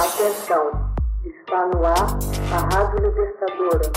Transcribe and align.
Atenção, 0.00 0.94
está 1.26 1.66
no 1.66 1.84
ar 1.84 2.18
a 2.54 2.74
Rádio 2.74 3.06
Libertadora. 3.06 3.92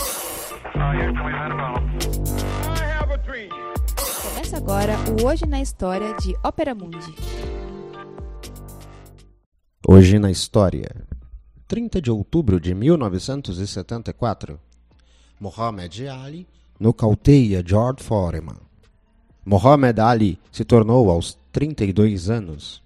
Começa 4.22 4.58
agora 4.58 4.98
o 5.10 5.26
Hoje 5.26 5.46
na 5.46 5.62
História 5.62 6.14
de 6.16 6.36
Ópera 6.44 6.76
Mundi. 6.76 7.16
Hoje 9.88 10.20
na 10.20 10.30
História, 10.30 10.94
30 11.70 12.02
de 12.02 12.12
outubro 12.12 12.60
de 12.60 12.76
1974, 12.76 14.60
Muhammad 15.40 16.02
Ali 16.10 16.46
nocauteia 16.78 17.64
George 17.66 18.04
Foreman. 18.04 18.58
Muhammad 19.46 19.98
Ali 20.00 20.38
se 20.52 20.66
tornou 20.66 21.10
aos 21.10 21.40
32 21.54 22.30
anos 22.30 22.83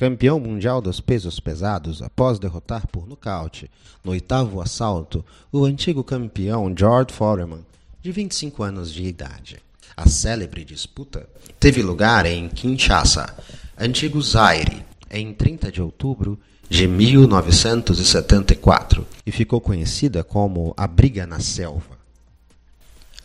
campeão 0.00 0.40
mundial 0.40 0.80
dos 0.80 0.98
pesos 0.98 1.38
pesados 1.38 2.00
após 2.00 2.38
derrotar 2.38 2.86
por 2.86 3.06
nocaute, 3.06 3.70
no 4.02 4.12
oitavo 4.12 4.62
assalto, 4.62 5.22
o 5.52 5.66
antigo 5.66 6.02
campeão 6.02 6.72
George 6.74 7.12
Foreman, 7.12 7.66
de 8.00 8.10
25 8.10 8.62
anos 8.62 8.90
de 8.90 9.04
idade. 9.04 9.58
A 9.94 10.08
célebre 10.08 10.64
disputa 10.64 11.28
teve 11.58 11.82
lugar 11.82 12.24
em 12.24 12.48
Kinshasa, 12.48 13.36
antigo 13.78 14.22
Zaire, 14.22 14.86
em 15.10 15.34
30 15.34 15.70
de 15.70 15.82
outubro 15.82 16.40
de 16.66 16.88
1974 16.88 19.06
e 19.26 19.30
ficou 19.30 19.60
conhecida 19.60 20.24
como 20.24 20.72
a 20.78 20.86
Briga 20.86 21.26
na 21.26 21.40
Selva. 21.40 21.99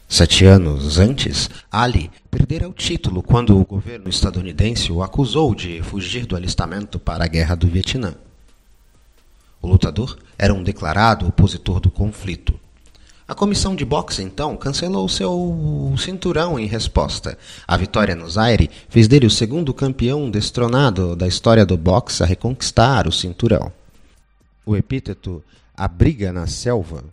Sete 0.08 0.46
anos 0.46 1.00
antes, 1.00 1.50
Ali 1.70 2.12
perdera 2.30 2.70
o 2.70 2.74
título 2.74 3.24
quando 3.24 3.60
o 3.60 3.66
governo 3.66 4.08
estadunidense 4.08 4.92
o 4.92 5.02
acusou 5.02 5.54
de 5.56 5.82
fugir 5.82 6.26
do 6.26 6.36
alistamento 6.36 7.00
para 7.00 7.26
a 7.26 7.28
Guerra 7.28 7.56
do 7.56 7.68
Vietnã. 7.68 8.14
O 9.62 9.68
lutador 9.68 10.18
era 10.38 10.54
um 10.54 10.62
declarado 10.62 11.28
opositor 11.28 11.80
do 11.80 11.90
conflito. 11.90 12.58
A 13.28 13.34
comissão 13.34 13.76
de 13.76 13.84
boxe, 13.84 14.22
então, 14.22 14.56
cancelou 14.56 15.10
seu 15.10 15.92
cinturão 15.98 16.60
em 16.60 16.68
resposta. 16.68 17.36
A 17.68 17.76
vitória 17.76 18.16
no 18.16 18.30
Zaire 18.30 18.70
fez 18.88 19.08
dele 19.08 19.26
o 19.26 19.32
segundo 19.32 19.74
campeão 19.74 20.30
destronado 20.30 21.16
da 21.16 21.28
história 21.28 21.66
do 21.66 21.76
boxe 21.76 22.22
a 22.22 22.28
reconquistar 22.28 23.08
o 23.08 23.12
cinturão. 23.12 23.74
O 24.64 24.76
epíteto 24.76 25.44
A 25.76 25.88
Briga 25.88 26.32
na 26.32 26.46
Selva 26.46 27.04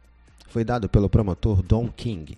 foi 0.49 0.63
dado 0.63 0.87
pelo 0.91 1.09
promotor 1.09 1.63
Don 1.63 1.89
King, 1.89 2.37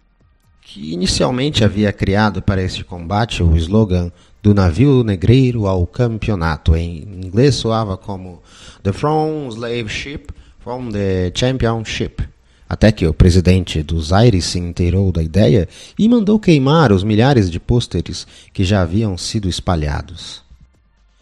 que 0.65 0.93
inicialmente 0.93 1.63
havia 1.63 1.93
criado 1.93 2.43
para 2.43 2.63
este 2.63 2.83
combate 2.83 3.43
o 3.43 3.55
slogan 3.57 4.11
do 4.43 4.55
navio 4.55 5.05
negreiro 5.05 5.67
ao 5.67 5.87
campeonato. 5.87 6.75
Em 6.75 7.03
inglês 7.23 7.55
soava 7.55 7.97
como 7.97 8.43
The 8.83 8.93
From 8.93 9.49
Slave 9.51 9.89
Ship 9.89 10.27
from 10.59 10.91
the 10.91 11.31
Championship. 11.35 12.25
Até 12.67 12.91
que 12.91 13.07
o 13.07 13.13
presidente 13.13 13.83
dos 13.83 14.13
Aires 14.13 14.47
se 14.47 14.59
inteirou 14.59 15.13
da 15.13 15.23
ideia 15.23 15.69
e 15.99 16.09
mandou 16.09 16.41
queimar 16.41 16.91
os 16.91 17.05
milhares 17.05 17.51
de 17.51 17.61
pôsteres 17.61 18.27
que 18.53 18.65
já 18.65 18.81
haviam 18.81 19.19
sido 19.19 19.49
espalhados. 19.49 20.43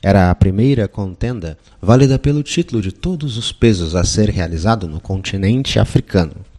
Era 0.01 0.31
a 0.31 0.35
primeira 0.35 0.87
contenda 0.87 1.59
válida 1.81 2.19
pelo 2.19 2.43
título 2.43 2.81
de 2.81 2.93
todos 2.93 3.37
os 3.37 3.53
pesos 3.53 3.95
a 3.97 4.05
ser 4.05 4.31
realizado 4.31 4.87
no 4.87 5.01
continente 5.01 5.79
africano. 5.79 6.52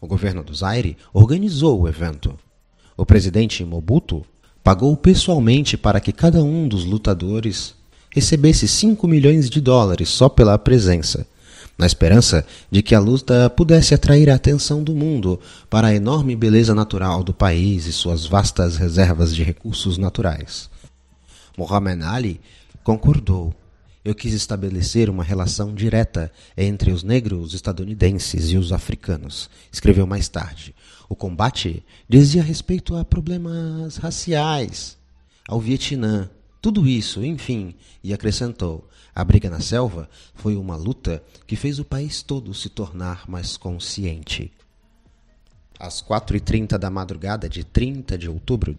O 0.00 0.06
governo 0.06 0.42
do 0.42 0.54
Zaire 0.54 0.96
organizou 1.12 1.80
o 1.80 1.88
evento. 1.88 2.38
O 2.96 3.04
presidente 3.04 3.64
Mobutu 3.64 4.24
pagou 4.62 4.96
pessoalmente 4.96 5.76
para 5.76 6.00
que 6.00 6.12
cada 6.12 6.42
um 6.42 6.66
dos 6.66 6.84
lutadores 6.84 7.74
recebesse 8.10 8.66
5 8.66 9.06
milhões 9.06 9.50
de 9.50 9.60
dólares 9.60 10.08
só 10.08 10.28
pela 10.28 10.58
presença, 10.58 11.26
na 11.76 11.86
esperança 11.86 12.46
de 12.70 12.82
que 12.82 12.94
a 12.94 12.98
luta 12.98 13.50
pudesse 13.50 13.94
atrair 13.94 14.30
a 14.30 14.34
atenção 14.34 14.82
do 14.82 14.94
mundo 14.94 15.38
para 15.68 15.88
a 15.88 15.94
enorme 15.94 16.34
beleza 16.34 16.74
natural 16.74 17.22
do 17.22 17.34
país 17.34 17.86
e 17.86 17.92
suas 17.92 18.24
vastas 18.24 18.76
reservas 18.76 19.34
de 19.34 19.42
recursos 19.42 19.98
naturais. 19.98 20.70
Muhammad 21.56 22.02
Ali 22.02 22.40
concordou 22.82 23.54
eu 24.06 24.14
quis 24.14 24.32
estabelecer 24.32 25.10
uma 25.10 25.24
relação 25.24 25.74
direta 25.74 26.30
entre 26.56 26.92
os 26.92 27.02
negros 27.02 27.54
estadunidenses 27.54 28.50
e 28.52 28.56
os 28.56 28.72
africanos. 28.72 29.50
Escreveu 29.72 30.06
mais 30.06 30.28
tarde. 30.28 30.72
O 31.08 31.16
combate 31.16 31.84
dizia 32.08 32.40
respeito 32.40 32.94
a 32.94 33.04
problemas 33.04 33.96
raciais, 33.96 34.96
ao 35.48 35.60
Vietnã, 35.60 36.30
tudo 36.62 36.86
isso, 36.86 37.24
enfim, 37.24 37.74
e 38.02 38.14
acrescentou: 38.14 38.88
a 39.12 39.24
briga 39.24 39.50
na 39.50 39.58
selva 39.58 40.08
foi 40.36 40.54
uma 40.54 40.76
luta 40.76 41.20
que 41.44 41.56
fez 41.56 41.80
o 41.80 41.84
país 41.84 42.22
todo 42.22 42.54
se 42.54 42.68
tornar 42.68 43.28
mais 43.28 43.56
consciente. 43.56 44.52
Às 45.80 46.00
4h30 46.00 46.78
da 46.78 46.90
madrugada 46.90 47.48
de 47.48 47.64
30 47.64 48.16
de 48.16 48.28
outubro 48.28 48.78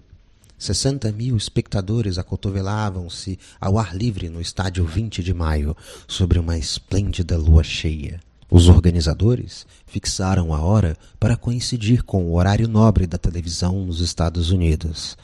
60 0.58 1.12
mil 1.12 1.38
espectadores 1.38 2.18
acotovelavam-se 2.18 3.38
ao 3.62 3.78
ar 3.78 3.96
livre 3.96 4.30
no 4.30 4.42
estádio 4.42 4.86
20 4.86 5.24
de 5.24 5.34
maio, 5.34 5.76
sobre 6.08 6.40
uma 6.40 6.58
esplêndida 6.58 7.38
lua 7.38 7.64
cheia. 7.64 8.20
Os 8.50 8.70
organizadores 8.70 9.68
fixaram 9.86 10.54
a 10.54 10.62
hora 10.62 10.98
para 11.20 11.36
coincidir 11.36 12.04
com 12.04 12.26
o 12.26 12.36
horário 12.36 12.68
nobre 12.68 13.06
da 13.06 13.18
televisão 13.18 13.86
nos 13.86 14.00
Estados 14.00 14.52
Unidos. 14.52 15.18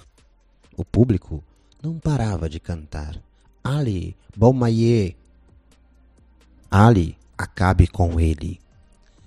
O 0.75 0.83
público 0.83 1.43
não 1.81 1.97
parava 1.97 2.49
de 2.49 2.59
cantar. 2.59 3.17
Ali, 3.63 4.15
Balmayer. 4.35 5.15
Ali, 6.69 7.17
acabe 7.37 7.87
com 7.87 8.19
ele. 8.19 8.59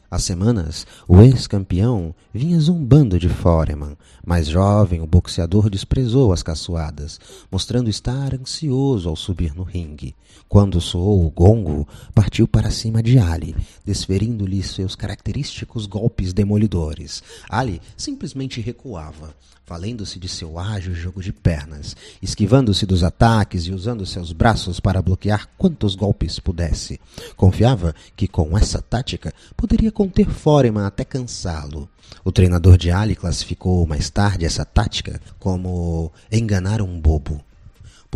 Há 0.08 0.20
semanas, 0.20 0.86
o 1.08 1.20
ex-campeão 1.20 2.14
vinha 2.32 2.60
zombando 2.60 3.18
de 3.18 3.28
Foreman. 3.28 3.96
Mais 4.24 4.46
jovem, 4.46 5.00
o 5.00 5.06
boxeador 5.06 5.68
desprezou 5.68 6.32
as 6.32 6.44
caçoadas, 6.44 7.18
mostrando 7.50 7.90
estar 7.90 8.32
ansioso 8.34 9.08
ao 9.08 9.16
subir 9.16 9.54
no 9.54 9.64
ringue. 9.64 10.14
Quando 10.48 10.80
soou 10.80 11.26
o 11.26 11.30
gongo, 11.30 11.88
partiu 12.14 12.46
para 12.46 12.70
cima 12.70 13.02
de 13.02 13.18
Ali, 13.18 13.56
desferindo-lhe 13.84 14.62
seus 14.62 14.94
característicos 14.94 15.86
golpes 15.86 16.32
demolidores. 16.32 17.22
Ali 17.48 17.80
simplesmente 17.96 18.60
recuava, 18.60 19.34
valendo-se 19.66 20.20
de 20.20 20.28
seu 20.28 20.58
ágil 20.58 20.94
jogo 20.94 21.20
de 21.20 21.32
pernas, 21.32 21.96
esquivando-se 22.22 22.86
dos 22.86 23.02
ataques 23.02 23.64
e 23.64 23.72
usando 23.72 24.06
seus 24.06 24.32
braços 24.32 24.78
para 24.78 25.02
bloquear 25.02 25.48
quantos 25.58 25.96
golpes 25.96 26.38
pudesse. 26.38 27.00
Confiava 27.36 27.92
que 28.14 28.28
com 28.28 28.56
essa 28.56 28.80
tática 28.80 29.34
poderia 29.56 29.90
conter 29.96 30.28
Foreman 30.28 30.84
até 30.84 31.06
cansá-lo. 31.06 31.88
O 32.22 32.30
treinador 32.30 32.76
de 32.76 32.90
Ali 32.90 33.16
classificou 33.16 33.86
mais 33.86 34.10
tarde 34.10 34.44
essa 34.44 34.62
tática 34.62 35.18
como 35.38 36.12
enganar 36.30 36.82
um 36.82 37.00
bobo 37.00 37.42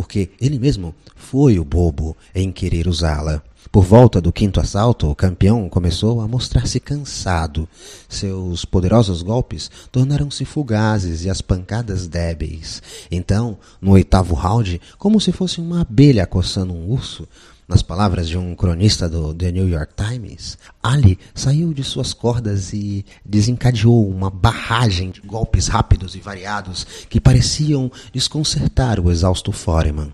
porque 0.00 0.30
ele 0.40 0.58
mesmo 0.58 0.94
foi 1.14 1.58
o 1.58 1.64
bobo 1.64 2.16
em 2.34 2.50
querer 2.50 2.88
usá-la. 2.88 3.42
Por 3.70 3.84
volta 3.84 4.18
do 4.18 4.32
quinto 4.32 4.58
assalto, 4.58 5.10
o 5.10 5.14
campeão 5.14 5.68
começou 5.68 6.22
a 6.22 6.26
mostrar-se 6.26 6.80
cansado. 6.80 7.68
Seus 8.08 8.64
poderosos 8.64 9.20
golpes 9.20 9.70
tornaram-se 9.92 10.46
fugazes 10.46 11.24
e 11.24 11.30
as 11.30 11.42
pancadas 11.42 12.08
débeis. 12.08 12.82
Então, 13.10 13.58
no 13.80 13.92
oitavo 13.92 14.34
round, 14.34 14.80
como 14.98 15.20
se 15.20 15.32
fosse 15.32 15.60
uma 15.60 15.82
abelha 15.82 16.22
acossando 16.22 16.72
um 16.72 16.90
urso, 16.90 17.28
nas 17.70 17.82
palavras 17.82 18.28
de 18.28 18.36
um 18.36 18.52
cronista 18.56 19.08
do 19.08 19.32
The 19.32 19.52
New 19.52 19.68
York 19.68 19.92
Times, 19.94 20.58
Ali 20.82 21.16
saiu 21.32 21.72
de 21.72 21.84
suas 21.84 22.12
cordas 22.12 22.72
e 22.72 23.06
desencadeou 23.24 24.10
uma 24.10 24.28
barragem 24.28 25.12
de 25.12 25.20
golpes 25.20 25.68
rápidos 25.68 26.16
e 26.16 26.20
variados 26.20 26.84
que 27.08 27.20
pareciam 27.20 27.88
desconcertar 28.12 28.98
o 28.98 29.08
exausto 29.08 29.52
Foreman. 29.52 30.12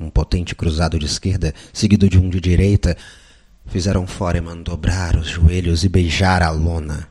Um 0.00 0.08
potente 0.08 0.54
cruzado 0.54 0.98
de 0.98 1.04
esquerda, 1.04 1.54
seguido 1.74 2.08
de 2.08 2.18
um 2.18 2.30
de 2.30 2.40
direita, 2.40 2.96
fizeram 3.66 4.06
Foreman 4.06 4.62
dobrar 4.62 5.14
os 5.14 5.28
joelhos 5.28 5.84
e 5.84 5.90
beijar 5.90 6.42
a 6.42 6.50
lona. 6.50 7.06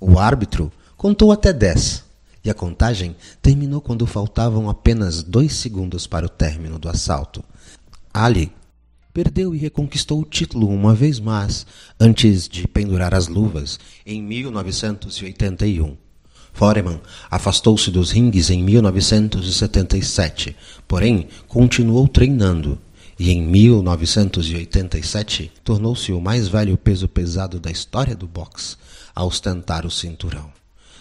O 0.00 0.18
árbitro 0.18 0.72
contou 0.96 1.30
até 1.30 1.52
dez, 1.52 2.02
e 2.42 2.50
a 2.50 2.54
contagem 2.54 3.14
terminou 3.40 3.80
quando 3.80 4.04
faltavam 4.04 4.68
apenas 4.68 5.22
dois 5.22 5.52
segundos 5.52 6.08
para 6.08 6.26
o 6.26 6.28
término 6.28 6.76
do 6.76 6.88
assalto. 6.88 7.44
Ali 8.12 8.52
perdeu 9.12 9.52
e 9.54 9.58
reconquistou 9.58 10.20
o 10.20 10.24
título 10.24 10.68
uma 10.68 10.94
vez 10.94 11.18
mais, 11.18 11.66
antes 11.98 12.48
de 12.48 12.68
pendurar 12.68 13.14
as 13.14 13.28
luvas, 13.28 13.78
em 14.06 14.22
1981. 14.22 15.96
Foreman 16.52 17.00
afastou-se 17.30 17.90
dos 17.90 18.10
ringues 18.10 18.50
em 18.50 18.62
1977, 18.62 20.54
porém 20.86 21.28
continuou 21.48 22.06
treinando 22.08 22.78
e 23.18 23.30
em 23.30 23.40
1987 23.42 25.50
tornou-se 25.62 26.12
o 26.12 26.20
mais 26.20 26.48
velho 26.48 26.76
peso 26.76 27.06
pesado 27.06 27.60
da 27.60 27.70
história 27.70 28.16
do 28.16 28.26
boxe 28.26 28.76
a 29.14 29.24
ostentar 29.24 29.86
o 29.86 29.90
cinturão. 29.90 30.50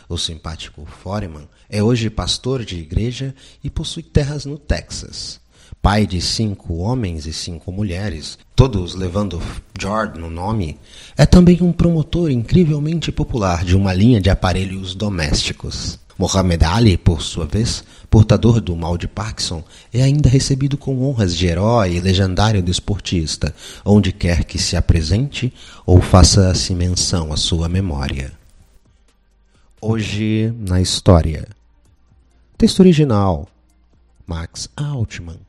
O 0.07 0.17
simpático 0.17 0.85
Foreman 0.85 1.49
é 1.69 1.83
hoje 1.83 2.09
pastor 2.09 2.65
de 2.65 2.77
igreja 2.77 3.35
e 3.63 3.69
possui 3.69 4.03
terras 4.03 4.43
no 4.43 4.57
Texas. 4.57 5.39
Pai 5.81 6.05
de 6.05 6.21
cinco 6.21 6.77
homens 6.77 7.25
e 7.25 7.33
cinco 7.33 7.71
mulheres, 7.71 8.37
todos 8.55 8.95
levando 8.95 9.41
George 9.79 10.19
no 10.19 10.29
nome, 10.29 10.77
é 11.17 11.25
também 11.25 11.59
um 11.61 11.71
promotor 11.71 12.29
incrivelmente 12.29 13.11
popular 13.11 13.63
de 13.63 13.75
uma 13.75 13.93
linha 13.93 14.19
de 14.19 14.29
aparelhos 14.29 14.93
domésticos. 14.93 15.97
Mohamed 16.17 16.65
Ali, 16.65 16.97
por 16.97 17.21
sua 17.21 17.45
vez, 17.45 17.81
portador 18.09 18.59
do 18.59 18.75
mal 18.75 18.97
de 18.97 19.07
Parkinson, 19.07 19.63
é 19.93 20.01
ainda 20.01 20.27
recebido 20.27 20.77
com 20.77 21.01
honras 21.01 21.33
de 21.33 21.47
herói 21.47 21.95
e 21.95 22.01
legendário 22.01 22.61
desportista, 22.61 23.55
onde 23.85 24.11
quer 24.11 24.43
que 24.43 24.59
se 24.59 24.75
apresente 24.75 25.53
ou 25.85 26.01
faça-se 26.01 26.75
menção 26.75 27.31
à 27.31 27.37
sua 27.37 27.69
memória. 27.69 28.33
Hoje 29.79 30.53
na 30.59 30.81
história. 30.81 31.47
Texto 32.57 32.81
original: 32.81 33.47
Max 34.27 34.67
Altman. 34.75 35.48